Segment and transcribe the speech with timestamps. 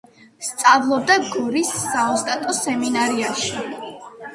[0.47, 3.69] სწავლობდა გორის საოსტატო სემინარიაში.